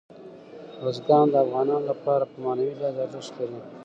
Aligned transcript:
بزګان 0.81 1.25
د 1.31 1.35
افغانانو 1.45 1.87
لپاره 1.91 2.23
په 2.31 2.35
معنوي 2.43 2.73
لحاظ 2.79 2.95
ارزښت 3.05 3.33
لري. 3.39 3.59